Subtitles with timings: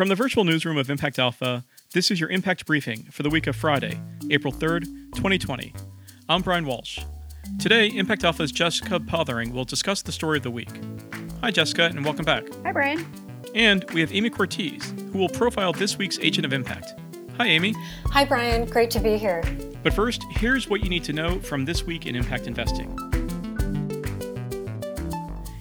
[0.00, 1.62] From the virtual newsroom of Impact Alpha,
[1.92, 4.84] this is your Impact Briefing for the week of Friday, April 3rd,
[5.14, 5.74] 2020.
[6.26, 7.00] I'm Brian Walsh.
[7.58, 10.70] Today, Impact Alpha's Jessica Pothering will discuss the story of the week.
[11.42, 12.44] Hi, Jessica, and welcome back.
[12.64, 13.06] Hi, Brian.
[13.54, 16.94] And we have Amy Cortez, who will profile this week's Agent of Impact.
[17.36, 17.74] Hi, Amy.
[18.06, 18.64] Hi, Brian.
[18.70, 19.42] Great to be here.
[19.82, 22.88] But first, here's what you need to know from this week in impact investing.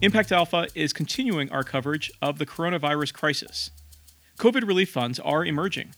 [0.00, 3.70] Impact Alpha is continuing our coverage of the coronavirus crisis.
[4.38, 5.94] COVID relief funds are emerging.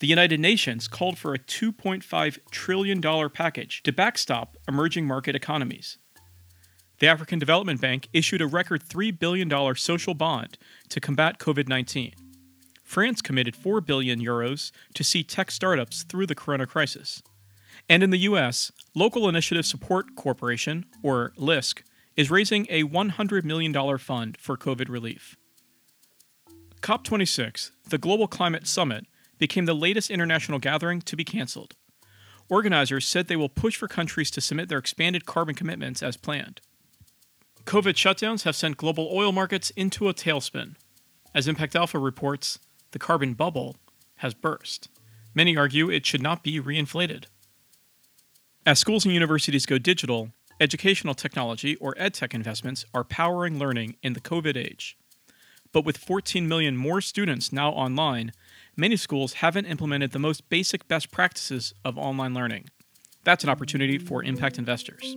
[0.00, 5.98] The United Nations called for a $2.5 trillion package to backstop emerging market economies.
[7.00, 10.58] The African Development Bank issued a record $3 billion social bond
[10.90, 12.14] to combat COVID 19.
[12.84, 17.22] France committed 4 billion euros to see tech startups through the corona crisis.
[17.88, 21.82] And in the US, Local Initiative Support Corporation, or LISC,
[22.16, 25.36] is raising a $100 million fund for COVID relief.
[26.82, 29.06] COP26, the Global Climate Summit,
[29.38, 31.74] became the latest international gathering to be canceled.
[32.48, 36.60] Organizers said they will push for countries to submit their expanded carbon commitments as planned.
[37.64, 40.74] COVID shutdowns have sent global oil markets into a tailspin.
[41.34, 42.58] As Impact Alpha reports,
[42.92, 43.76] the carbon bubble
[44.16, 44.88] has burst.
[45.34, 47.26] Many argue it should not be reinflated.
[48.66, 54.14] As schools and universities go digital, educational technology or edtech investments are powering learning in
[54.14, 54.96] the COVID age.
[55.72, 58.32] But with 14 million more students now online,
[58.76, 62.70] many schools haven't implemented the most basic best practices of online learning.
[63.24, 65.16] That's an opportunity for impact investors.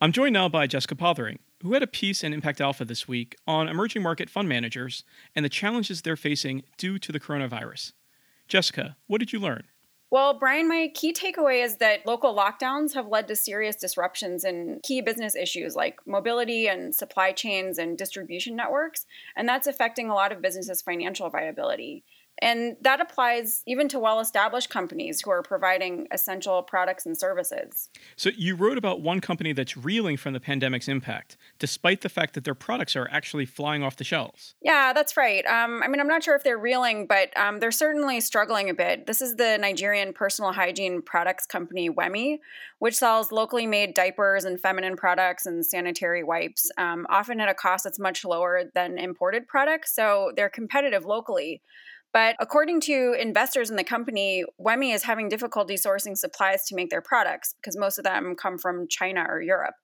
[0.00, 3.36] I'm joined now by Jessica Pothering, who had a piece in Impact Alpha this week
[3.46, 5.02] on emerging market fund managers
[5.34, 7.92] and the challenges they're facing due to the coronavirus.
[8.46, 9.64] Jessica, what did you learn?
[10.10, 14.80] Well, Brian, my key takeaway is that local lockdowns have led to serious disruptions in
[14.82, 19.04] key business issues like mobility and supply chains and distribution networks,
[19.36, 22.04] and that's affecting a lot of businesses' financial viability.
[22.40, 27.88] And that applies even to well established companies who are providing essential products and services.
[28.16, 32.34] So, you wrote about one company that's reeling from the pandemic's impact, despite the fact
[32.34, 34.54] that their products are actually flying off the shelves.
[34.62, 35.44] Yeah, that's right.
[35.46, 38.74] Um, I mean, I'm not sure if they're reeling, but um, they're certainly struggling a
[38.74, 39.06] bit.
[39.06, 42.38] This is the Nigerian personal hygiene products company, Wemy,
[42.78, 47.54] which sells locally made diapers and feminine products and sanitary wipes, um, often at a
[47.54, 49.94] cost that's much lower than imported products.
[49.94, 51.62] So, they're competitive locally.
[52.12, 56.90] But according to investors in the company, Wemy is having difficulty sourcing supplies to make
[56.90, 59.74] their products because most of them come from China or Europe.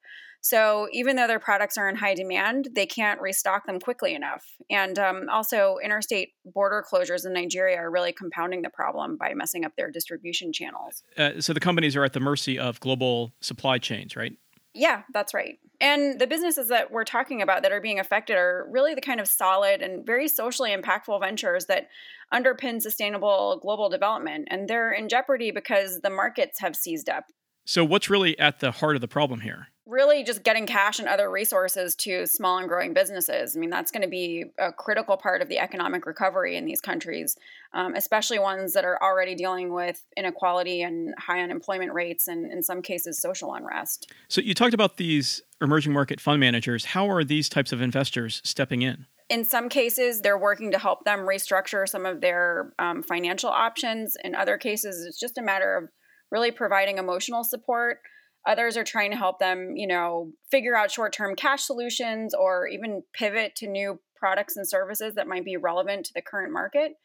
[0.44, 4.44] So even though their products are in high demand, they can't restock them quickly enough.
[4.68, 9.64] And um, also, interstate border closures in Nigeria are really compounding the problem by messing
[9.64, 11.02] up their distribution channels.
[11.16, 14.34] Uh, so the companies are at the mercy of global supply chains, right?
[14.74, 15.58] Yeah, that's right.
[15.80, 19.20] And the businesses that we're talking about that are being affected are really the kind
[19.20, 21.88] of solid and very socially impactful ventures that
[22.32, 24.48] underpin sustainable global development.
[24.50, 27.26] And they're in jeopardy because the markets have seized up.
[27.64, 29.68] So, what's really at the heart of the problem here?
[29.86, 33.54] Really just getting cash and other resources to small and growing businesses.
[33.54, 36.80] I mean, that's going to be a critical part of the economic recovery in these
[36.80, 37.36] countries,
[37.74, 42.62] um, especially ones that are already dealing with inequality and high unemployment rates and, in
[42.62, 44.10] some cases, social unrest.
[44.28, 46.86] So, you talked about these emerging market fund managers.
[46.86, 49.06] How are these types of investors stepping in?
[49.28, 54.16] In some cases, they're working to help them restructure some of their um, financial options.
[54.22, 55.88] In other cases, it's just a matter of
[56.30, 58.00] really providing emotional support
[58.46, 62.66] Others are trying to help them, you know, figure out short term cash solutions or
[62.66, 66.96] even pivot to new products and services that might be relevant to the current market.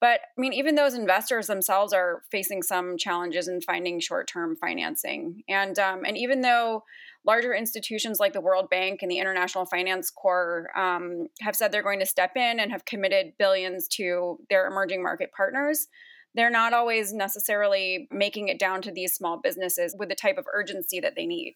[0.00, 4.56] But I mean, even those investors themselves are facing some challenges in finding short term
[4.56, 5.42] financing.
[5.48, 6.82] And, um, and even though
[7.24, 11.82] larger institutions like the World Bank and the International Finance Corps um, have said they're
[11.82, 15.88] going to step in and have committed billions to their emerging market partners,
[16.36, 20.46] they're not always necessarily making it down to these small businesses with the type of
[20.52, 21.54] urgency that they need.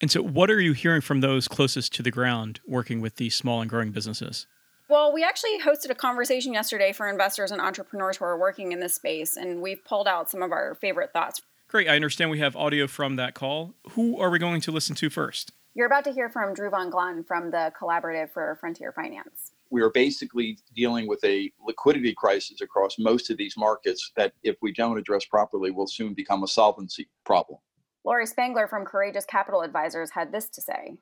[0.00, 3.36] And so, what are you hearing from those closest to the ground working with these
[3.36, 4.46] small and growing businesses?
[4.88, 8.80] Well, we actually hosted a conversation yesterday for investors and entrepreneurs who are working in
[8.80, 11.40] this space, and we've pulled out some of our favorite thoughts.
[11.68, 11.88] Great.
[11.88, 13.74] I understand we have audio from that call.
[13.90, 15.52] Who are we going to listen to first?
[15.74, 19.80] You're about to hear from Drew Von Glahn from the Collaborative for Frontier Finance we
[19.80, 24.70] are basically dealing with a liquidity crisis across most of these markets that, if we
[24.70, 27.58] don't address properly, will soon become a solvency problem.
[28.04, 30.98] Laurie Spengler from Courageous Capital Advisors had this to say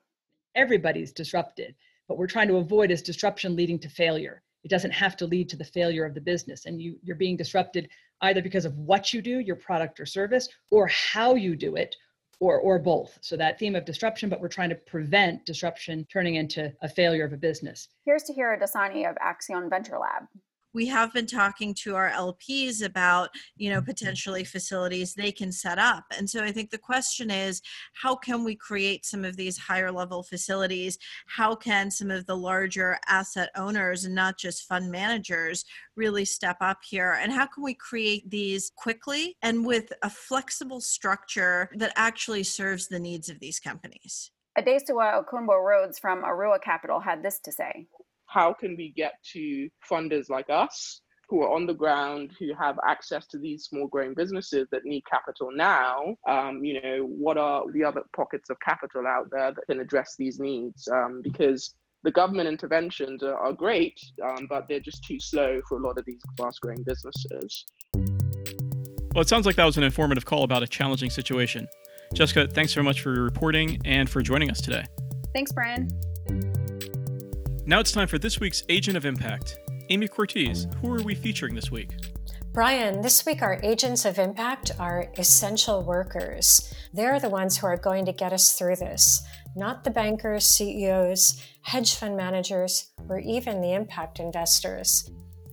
[0.55, 1.75] Everybody's disrupted.
[2.07, 4.43] What we're trying to avoid is disruption leading to failure.
[4.63, 6.67] It doesn't have to lead to the failure of the business.
[6.67, 7.89] And you, you're being disrupted
[8.23, 11.97] either because of what you do, your product or service, or how you do it,
[12.41, 13.19] or or both.
[13.21, 17.25] So that theme of disruption, but we're trying to prevent disruption turning into a failure
[17.25, 17.89] of a business.
[18.05, 20.25] Here's Tahira Dosani of Accion Venture Lab
[20.73, 23.87] we have been talking to our LPs about, you know, mm-hmm.
[23.87, 26.05] potentially facilities they can set up.
[26.17, 27.63] And so I think the question is
[27.95, 30.99] how can we create some of these higher level facilities?
[31.27, 35.65] How can some of the larger asset owners and not just fund managers
[35.97, 37.19] really step up here?
[37.21, 42.89] And how can we create these quickly and with a flexible structure that actually serves
[42.89, 44.31] the needs of these companies?
[44.59, 47.87] Adesua Okunbo Rhodes from Aruwa Capital had this to say
[48.31, 52.77] how can we get to funders like us who are on the ground, who have
[52.87, 57.63] access to these small growing businesses that need capital now, um, you know, what are
[57.73, 60.89] the other pockets of capital out there that can address these needs?
[60.89, 65.79] Um, because the government interventions are, are great, um, but they're just too slow for
[65.79, 67.65] a lot of these fast growing businesses.
[69.15, 71.69] Well, it sounds like that was an informative call about a challenging situation.
[72.15, 74.85] Jessica, thanks very much for your reporting and for joining us today.
[75.33, 75.91] Thanks, Brian.
[77.71, 79.61] Now it's time for this week's Agent of Impact.
[79.91, 81.91] Amy Cortez, who are we featuring this week?
[82.53, 86.75] Brian, this week our agents of impact are essential workers.
[86.93, 89.23] They're the ones who are going to get us through this,
[89.55, 95.09] not the bankers, CEOs, hedge fund managers, or even the impact investors.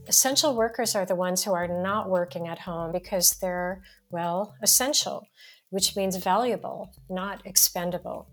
[0.08, 5.28] Essential workers are the ones who are not working at home because they're, well, essential,
[5.70, 8.28] which means valuable, not expendable.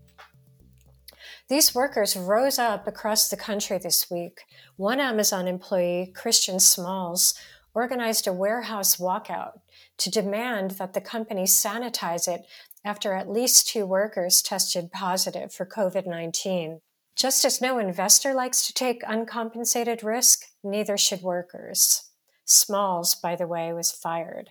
[1.49, 4.41] These workers rose up across the country this week.
[4.76, 7.35] One Amazon employee, Christian Smalls,
[7.75, 9.61] organized a warehouse walkout
[9.99, 12.46] to demand that the company sanitize it
[12.82, 16.81] after at least two workers tested positive for COVID 19.
[17.14, 22.11] Just as no investor likes to take uncompensated risk, neither should workers.
[22.47, 24.50] Smalls, by the way, was fired.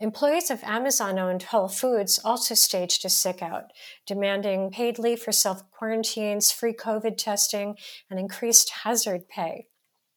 [0.00, 3.72] Employees of Amazon owned Whole Foods also staged a sick out,
[4.06, 7.76] demanding paid leave for self quarantines, free COVID testing,
[8.10, 9.66] and increased hazard pay.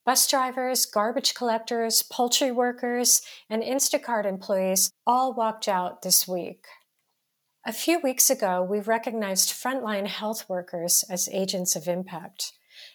[0.05, 6.65] Bus drivers, garbage collectors, poultry workers, and Instacart employees all walked out this week.
[7.65, 12.53] A few weeks ago, we recognized frontline health workers as agents of impact.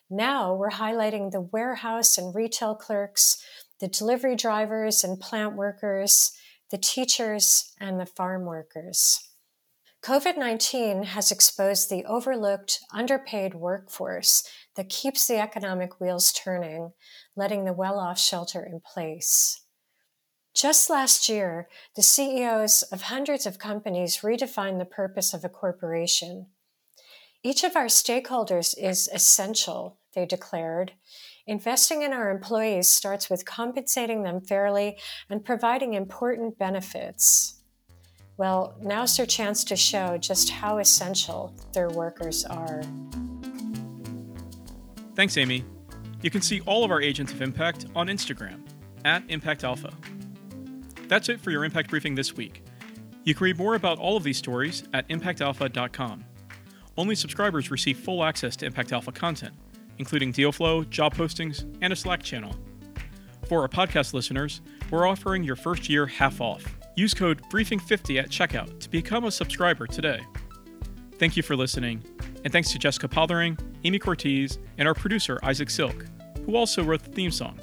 [0.09, 3.45] Now we're highlighting the warehouse and retail clerks,
[3.81, 6.33] the delivery drivers and plant workers,
[6.71, 9.31] the teachers, and the farm workers.
[10.03, 14.45] COVID 19 has exposed the overlooked, underpaid workforce
[14.77, 16.93] that keeps the economic wheels turning,
[17.37, 19.61] letting the well off shelter in place.
[20.55, 26.47] Just last year, the CEOs of hundreds of companies redefined the purpose of a corporation.
[27.43, 30.93] Each of our stakeholders is essential, they declared,
[31.47, 34.99] Investing in our employees starts with compensating them fairly
[35.29, 37.63] and providing important benefits.
[38.37, 42.83] Well, now's their chance to show just how essential their workers are.
[45.15, 45.65] Thanks, Amy.
[46.23, 48.61] You can see all of our agents of impact on Instagram
[49.05, 49.93] at Impact Alpha.
[51.09, 52.63] That's it for your Impact Briefing this week.
[53.25, 56.25] You can read more about all of these stories at impactalpha.com.
[56.97, 59.55] Only subscribers receive full access to Impact Alpha content
[60.01, 62.57] including deal flow, job postings, and a Slack channel.
[63.47, 66.65] For our podcast listeners, we're offering your first year half off.
[66.97, 70.21] Use code BRIEFING50 at checkout to become a subscriber today.
[71.19, 72.03] Thank you for listening,
[72.45, 76.07] and thanks to Jessica Pothering, Amy Cortez, and our producer, Isaac Silk,
[76.47, 77.61] who also wrote the theme song.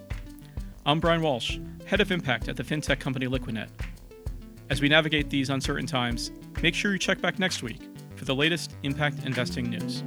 [0.85, 3.69] I'm Brian Walsh, Head of Impact at the fintech company Liquidnet.
[4.69, 7.81] As we navigate these uncertain times, make sure you check back next week
[8.15, 10.03] for the latest impact investing news.